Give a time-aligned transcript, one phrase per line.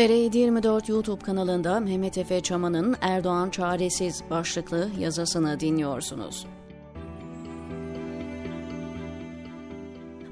[0.00, 6.46] TR24 YouTube kanalında Mehmet Efe Çaman'ın Erdoğan Çaresiz başlıklı yazısını dinliyorsunuz.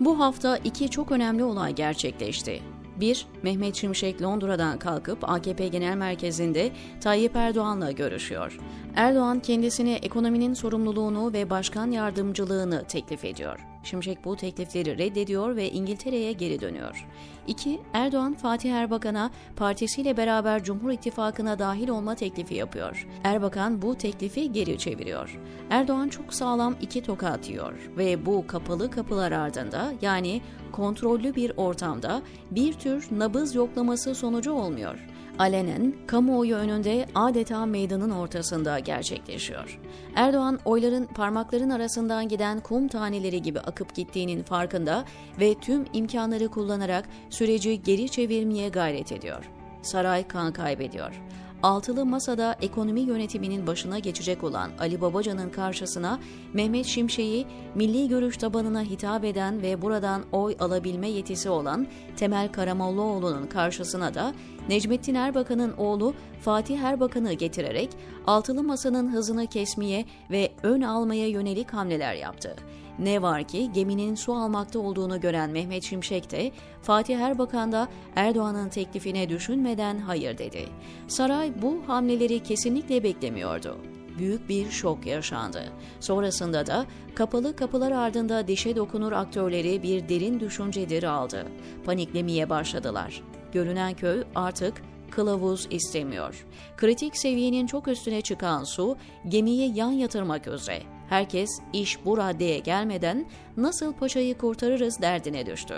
[0.00, 2.62] Bu hafta iki çok önemli olay gerçekleşti.
[3.00, 3.26] 1.
[3.42, 8.58] Mehmet Şimşek Londra'dan kalkıp AKP Genel Merkezi'nde Tayyip Erdoğan'la görüşüyor.
[8.96, 13.73] Erdoğan kendisine ekonominin sorumluluğunu ve başkan yardımcılığını teklif ediyor.
[13.84, 17.06] Şimşek bu teklifleri reddediyor ve İngiltere'ye geri dönüyor.
[17.46, 17.80] 2.
[17.92, 23.06] Erdoğan Fatih Erbakan'a partisiyle beraber Cumhur İttifakı'na dahil olma teklifi yapıyor.
[23.24, 25.40] Erbakan bu teklifi geri çeviriyor.
[25.70, 30.40] Erdoğan çok sağlam iki toka atıyor ve bu kapalı kapılar ardında yani
[30.72, 38.78] kontrollü bir ortamda bir tür nabız yoklaması sonucu olmuyor alenen kamuoyu önünde adeta meydanın ortasında
[38.78, 39.80] gerçekleşiyor.
[40.14, 45.04] Erdoğan oyların parmakların arasından giden kum taneleri gibi akıp gittiğinin farkında
[45.40, 49.50] ve tüm imkanları kullanarak süreci geri çevirmeye gayret ediyor.
[49.82, 51.20] Saray kan kaybediyor
[51.64, 56.20] altılı masada ekonomi yönetiminin başına geçecek olan Ali Babacan'ın karşısına
[56.52, 63.46] Mehmet Şimşek'i milli görüş tabanına hitap eden ve buradan oy alabilme yetisi olan Temel Karamollaoğlu'nun
[63.46, 64.34] karşısına da
[64.68, 67.88] Necmettin Erbakan'ın oğlu Fatih Erbakan'ı getirerek
[68.26, 72.56] altılı masanın hızını kesmeye ve ön almaya yönelik hamleler yaptı.
[72.98, 78.68] Ne var ki geminin su almakta olduğunu gören Mehmet Şimşek de Fatih Erbakan da Erdoğan'ın
[78.68, 80.68] teklifine düşünmeden hayır dedi.
[81.08, 83.78] Saray bu hamleleri kesinlikle beklemiyordu
[84.18, 85.62] büyük bir şok yaşandı.
[86.00, 91.46] Sonrasında da kapalı kapılar ardında dişe dokunur aktörleri bir derin düşüncedir aldı.
[91.84, 93.22] Paniklemeye başladılar.
[93.54, 96.46] Görünen köy artık kılavuz istemiyor.
[96.76, 98.96] Kritik seviyenin çok üstüne çıkan su
[99.28, 100.82] gemiyi yan yatırmak üzere.
[101.08, 103.26] Herkes iş bu raddeye gelmeden
[103.56, 105.74] nasıl paşayı kurtarırız derdine düştü.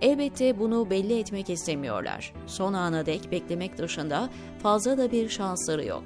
[0.00, 2.32] Elbette bunu belli etmek istemiyorlar.
[2.46, 4.28] Son ana dek beklemek dışında
[4.62, 6.02] fazla da bir şansları yok.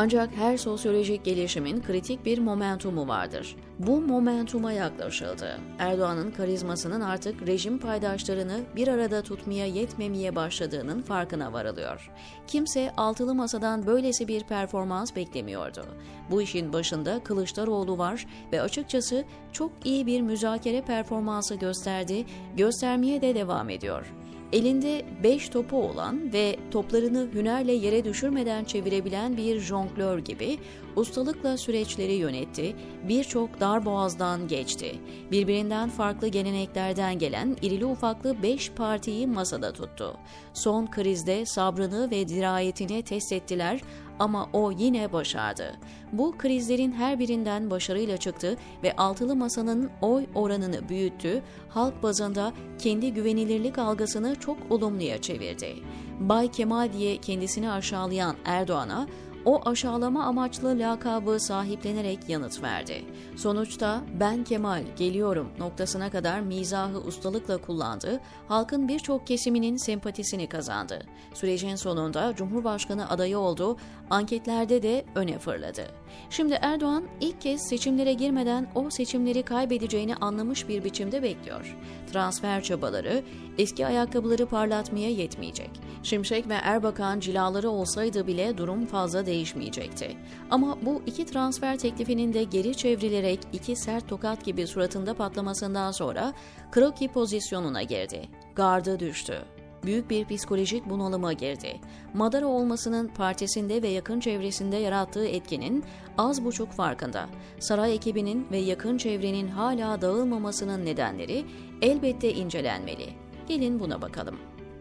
[0.00, 3.56] Ancak her sosyolojik gelişimin kritik bir momentumu vardır.
[3.78, 5.58] Bu momentuma yaklaşıldı.
[5.78, 12.10] Erdoğan'ın karizmasının artık rejim paydaşlarını bir arada tutmaya yetmemeye başladığının farkına varılıyor.
[12.46, 15.84] Kimse altılı masadan böylesi bir performans beklemiyordu.
[16.30, 22.24] Bu işin başında Kılıçdaroğlu var ve açıkçası çok iyi bir müzakere performansı gösterdi,
[22.56, 24.14] göstermeye de devam ediyor.
[24.52, 30.58] Elinde 5 topu olan ve toplarını hünerle yere düşürmeden çevirebilen bir jonglör gibi
[30.98, 32.76] ustalıkla süreçleri yönetti,
[33.08, 34.98] birçok dar boğazdan geçti.
[35.30, 40.16] Birbirinden farklı geleneklerden gelen irili ufaklı 5 partiyi masada tuttu.
[40.52, 43.80] Son krizde sabrını ve dirayetini test ettiler
[44.18, 45.76] ama o yine başardı.
[46.12, 53.14] Bu krizlerin her birinden başarıyla çıktı ve altılı masanın oy oranını büyüttü, halk bazında kendi
[53.14, 55.74] güvenilirlik algısını çok olumluya çevirdi.
[56.20, 59.08] Bay Kemal diye kendisini aşağılayan Erdoğan'a
[59.44, 63.04] o aşağılama amaçlı lakabı sahiplenerek yanıt verdi.
[63.36, 71.06] Sonuçta ben Kemal geliyorum noktasına kadar mizahı ustalıkla kullandı, halkın birçok kesiminin sempatisini kazandı.
[71.34, 73.76] Sürecin sonunda Cumhurbaşkanı adayı oldu,
[74.10, 75.86] anketlerde de öne fırladı.
[76.30, 81.76] Şimdi Erdoğan ilk kez seçimlere girmeden o seçimleri kaybedeceğini anlamış bir biçimde bekliyor.
[82.12, 83.22] Transfer çabaları
[83.58, 85.70] eski ayakkabıları parlatmaya yetmeyecek.
[86.02, 90.16] Şimşek ve Erbakan cilaları olsaydı bile durum fazla değişmeyecekti.
[90.50, 96.32] Ama bu iki transfer teklifinin de geri çevrilerek iki sert tokat gibi suratında patlamasından sonra
[96.72, 98.28] kroki pozisyonuna girdi.
[98.54, 99.44] Gardı düştü
[99.84, 101.80] büyük bir psikolojik bunalıma girdi.
[102.14, 105.84] Madara olmasının partisinde ve yakın çevresinde yarattığı etkinin
[106.18, 107.26] az buçuk farkında.
[107.58, 111.44] Saray ekibinin ve yakın çevrenin hala dağılmamasının nedenleri
[111.82, 113.06] elbette incelenmeli.
[113.48, 114.36] Gelin buna bakalım.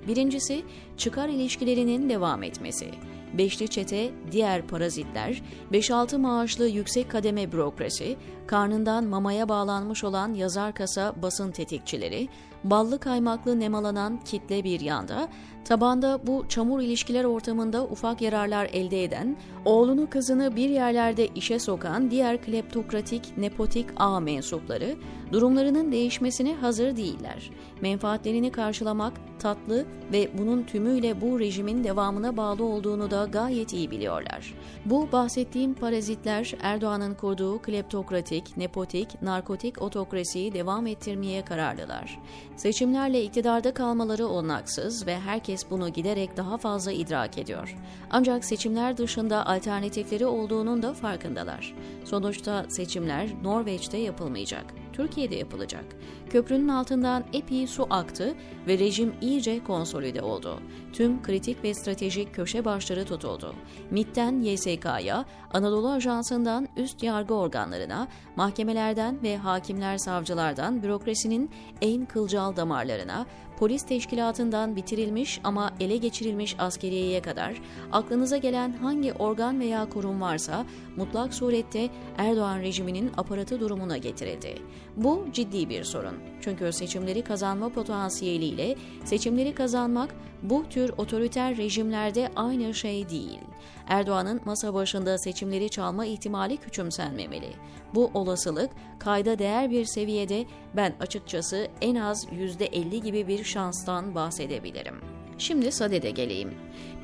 [0.07, 0.63] Birincisi,
[0.97, 2.91] çıkar ilişkilerinin devam etmesi.
[3.33, 5.41] Beşli çete, diğer parazitler,
[5.71, 12.27] 5-6 maaşlı yüksek kademe bürokrasi, karnından mamaya bağlanmış olan yazar kasa basın tetikçileri,
[12.63, 15.29] ballı kaymaklı nemalanan kitle bir yanda,
[15.65, 22.11] tabanda bu çamur ilişkiler ortamında ufak yararlar elde eden, oğlunu kızını bir yerlerde işe sokan
[22.11, 24.95] diğer kleptokratik, nepotik ağ mensupları,
[25.31, 27.51] durumlarının değişmesine hazır değiller.
[27.81, 34.53] Menfaatlerini karşılamak tatlı ve bunun tümüyle bu rejimin devamına bağlı olduğunu da gayet iyi biliyorlar.
[34.85, 42.19] Bu bahsettiğim parazitler Erdoğan'ın kurduğu kleptokratik, nepotik, narkotik otokrasiyi devam ettirmeye kararlılar.
[42.57, 47.75] Seçimlerle iktidarda kalmaları onaksız ve herkes bunu giderek daha fazla idrak ediyor.
[48.09, 51.75] Ancak seçimler dışında alternatifleri olduğunun da farkındalar.
[52.05, 54.76] Sonuçta seçimler Norveç'te yapılmayacak.
[54.97, 55.85] Türkiye'de yapılacak.
[56.29, 58.35] Köprünün altından epey su aktı
[58.67, 60.59] ve rejim iyice konsolide oldu.
[60.93, 63.55] tüm kritik ve stratejik köşe başları tutuldu.
[63.91, 71.51] MİT'ten YSK'ya, Anadolu Ajansı'ndan üst yargı organlarına, mahkemelerden ve hakimler savcılardan bürokrasinin
[71.81, 73.25] en kılcal damarlarına,
[73.57, 77.61] polis teşkilatından bitirilmiş ama ele geçirilmiş askeriyeye kadar
[77.91, 80.65] aklınıza gelen hangi organ veya kurum varsa
[80.97, 84.55] mutlak surette Erdoğan rejiminin aparatı durumuna getirildi.
[84.95, 86.15] Bu ciddi bir sorun.
[86.41, 88.75] Çünkü seçimleri kazanma potansiyeliyle
[89.05, 93.39] seçimleri kazanmak bu tür otoriter rejimlerde aynı şey değil.
[93.87, 97.53] Erdoğan'ın masa başında seçimleri çalma ihtimali küçümsenmemeli.
[97.95, 100.45] Bu olasılık kayda değer bir seviyede
[100.75, 104.95] ben açıkçası en az %50 gibi bir şanstan bahsedebilirim.
[105.37, 106.53] Şimdi Sadede geleyim.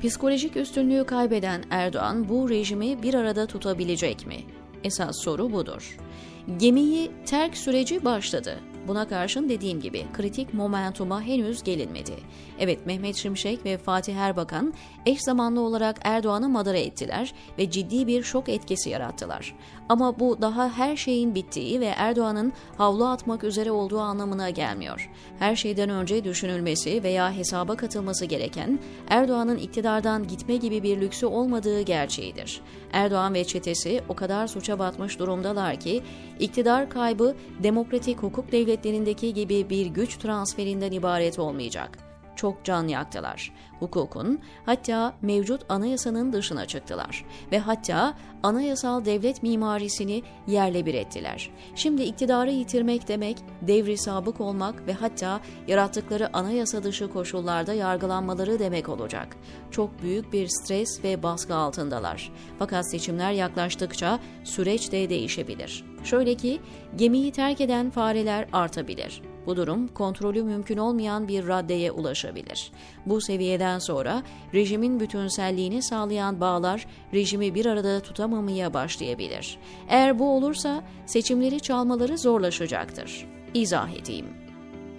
[0.02, 4.36] Psikolojik üstünlüğü kaybeden Erdoğan bu rejimi bir arada tutabilecek mi?
[4.84, 5.96] Esas soru budur.
[6.56, 8.60] Gemiyi terk süreci başladı.
[8.88, 12.14] Buna karşın dediğim gibi kritik momentuma henüz gelinmedi.
[12.58, 14.74] Evet Mehmet Şimşek ve Fatih Erbakan
[15.06, 19.54] eş zamanlı olarak Erdoğan'ı madara ettiler ve ciddi bir şok etkisi yarattılar.
[19.88, 25.10] Ama bu daha her şeyin bittiği ve Erdoğan'ın havlu atmak üzere olduğu anlamına gelmiyor.
[25.38, 28.78] Her şeyden önce düşünülmesi veya hesaba katılması gereken
[29.08, 32.60] Erdoğan'ın iktidardan gitme gibi bir lüksü olmadığı gerçeğidir.
[32.92, 36.02] Erdoğan ve çetesi o kadar suça batmış durumdalar ki
[36.38, 42.03] iktidar kaybı demokratik hukuk devletlerindeki gibi bir güç transferinden ibaret olmayacak
[42.36, 43.52] çok can yaktılar.
[43.80, 51.50] Hukukun hatta mevcut anayasanın dışına çıktılar ve hatta anayasal devlet mimarisini yerle bir ettiler.
[51.74, 58.88] Şimdi iktidarı yitirmek demek devri sabık olmak ve hatta yarattıkları anayasa dışı koşullarda yargılanmaları demek
[58.88, 59.36] olacak.
[59.70, 62.32] Çok büyük bir stres ve baskı altındalar.
[62.58, 65.84] Fakat seçimler yaklaştıkça süreç de değişebilir.
[66.04, 66.60] Şöyle ki
[66.96, 69.33] gemiyi terk eden fareler artabilir.
[69.46, 72.72] Bu durum kontrolü mümkün olmayan bir raddeye ulaşabilir.
[73.06, 74.22] Bu seviyeden sonra
[74.54, 79.58] rejimin bütünselliğini sağlayan bağlar rejimi bir arada tutamamaya başlayabilir.
[79.88, 83.26] Eğer bu olursa seçimleri çalmaları zorlaşacaktır.
[83.54, 84.26] İzah edeyim.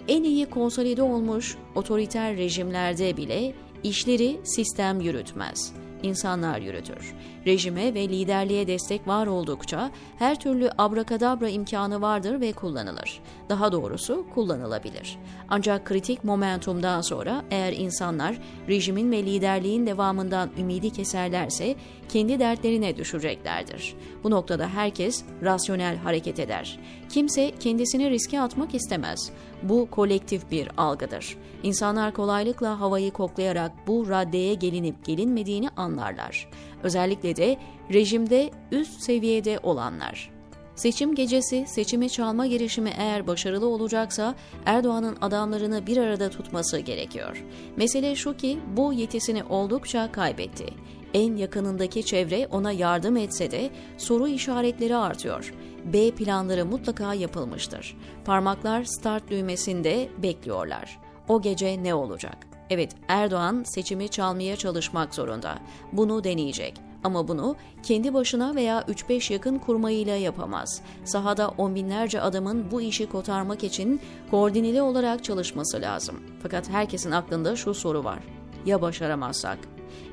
[0.08, 7.14] En iyi konsolide olmuş otoriter rejimlerde bile işleri sistem yürütmez insanlar yürütür.
[7.46, 13.20] Rejime ve liderliğe destek var oldukça her türlü abrakadabra imkanı vardır ve kullanılır.
[13.48, 15.18] Daha doğrusu kullanılabilir.
[15.48, 18.38] Ancak kritik momentumdan sonra eğer insanlar
[18.68, 21.74] rejimin ve liderliğin devamından ümidi keserlerse
[22.08, 23.94] kendi dertlerine düşeceklerdir.
[24.24, 26.78] Bu noktada herkes rasyonel hareket eder.
[27.08, 29.30] Kimse kendisini riske atmak istemez.
[29.62, 31.36] Bu kolektif bir algıdır.
[31.62, 36.48] İnsanlar kolaylıkla havayı koklayarak bu raddeye gelinip gelinmediğini anlarlar.
[36.82, 37.56] Özellikle de
[37.92, 40.35] rejimde üst seviyede olanlar.
[40.76, 44.34] Seçim gecesi seçimi çalma girişimi eğer başarılı olacaksa
[44.66, 47.44] Erdoğan'ın adamlarını bir arada tutması gerekiyor.
[47.76, 50.66] Mesele şu ki bu yetisini oldukça kaybetti.
[51.14, 55.54] En yakınındaki çevre ona yardım etse de soru işaretleri artıyor.
[55.84, 57.96] B planları mutlaka yapılmıştır.
[58.24, 60.98] Parmaklar start düğmesinde bekliyorlar.
[61.28, 62.36] O gece ne olacak?
[62.70, 65.58] Evet Erdoğan seçimi çalmaya çalışmak zorunda.
[65.92, 66.85] Bunu deneyecek.
[67.04, 70.82] Ama bunu kendi başına veya 3-5 yakın kurmayıyla yapamaz.
[71.04, 74.00] Sahada on binlerce adamın bu işi kotarmak için
[74.30, 76.16] koordineli olarak çalışması lazım.
[76.42, 78.18] Fakat herkesin aklında şu soru var.
[78.66, 79.58] Ya başaramazsak?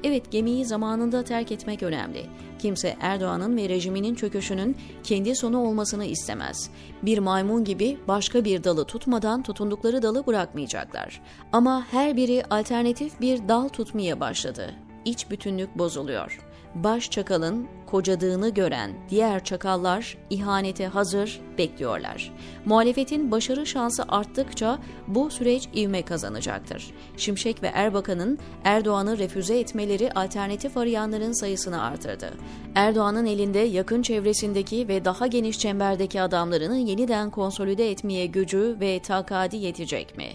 [0.03, 2.25] Evet gemiyi zamanında terk etmek önemli.
[2.59, 6.69] Kimse Erdoğan'ın ve rejiminin çöküşünün kendi sonu olmasını istemez.
[7.01, 11.21] Bir maymun gibi başka bir dalı tutmadan tutundukları dalı bırakmayacaklar.
[11.51, 14.71] Ama her biri alternatif bir dal tutmaya başladı.
[15.05, 22.31] İç bütünlük bozuluyor baş çakalın kocadığını gören diğer çakallar ihanete hazır bekliyorlar.
[22.65, 26.91] Muhalefetin başarı şansı arttıkça bu süreç ivme kazanacaktır.
[27.17, 32.33] Şimşek ve Erbakan'ın Erdoğan'ı refüze etmeleri alternatif arayanların sayısını artırdı.
[32.75, 39.57] Erdoğan'ın elinde yakın çevresindeki ve daha geniş çemberdeki adamlarını yeniden konsolide etmeye gücü ve takadi
[39.57, 40.27] yetecek mi?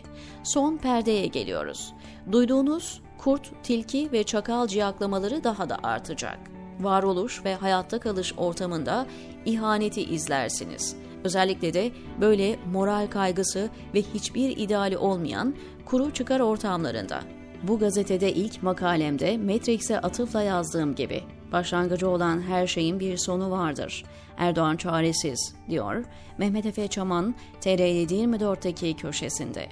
[0.42, 1.92] Son perdeye geliyoruz.
[2.32, 6.38] Duyduğunuz kurt, tilki ve çakal ciyaklamaları daha da artacak.
[6.80, 9.06] Varoluş ve hayatta kalış ortamında
[9.44, 10.96] ihaneti izlersiniz.
[11.24, 17.20] Özellikle de böyle moral kaygısı ve hiçbir ideali olmayan kuru çıkar ortamlarında.
[17.62, 21.22] Bu gazetede ilk makalemde Matrix'e atıfla yazdığım gibi
[21.52, 24.04] başlangıcı olan her şeyin bir sonu vardır.
[24.36, 26.04] Erdoğan çaresiz, diyor
[26.38, 29.68] Mehmet Efe Çaman, TR724'teki köşesinde.